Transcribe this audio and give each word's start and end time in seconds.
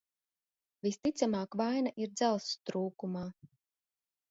Visticamāk, 0.87 1.59
vaina 1.61 1.93
ir 2.07 2.11
dzelzs 2.17 2.51
trūkumā. 2.71 3.25